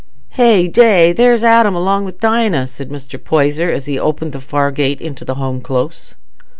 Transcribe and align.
"Hey 0.29 0.67
day! 0.67 1.13
There's 1.13 1.43
Adam 1.43 1.75
along 1.75 2.05
wi' 2.05 2.13
Dinah," 2.19 2.65
said 2.65 2.89
Mr. 2.89 3.23
Poyser, 3.23 3.69
as 3.69 3.85
he 3.85 3.99
opened 3.99 4.31
the 4.31 4.39
far 4.39 4.71
gate 4.71 4.99
into 4.99 5.23
the 5.23 5.35
Home 5.35 5.61
Close. 5.61 6.15